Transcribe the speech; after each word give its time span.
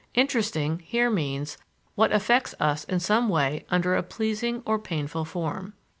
"Interesting" 0.15 0.79
here 0.79 1.11
means 1.11 1.59
what 1.93 2.11
affects 2.11 2.55
us 2.59 2.85
in 2.85 2.99
some 2.99 3.29
way 3.29 3.65
under 3.69 3.93
a 3.93 4.01
pleasing 4.01 4.63
or 4.65 4.79
painful 4.79 5.25
form. 5.25 5.73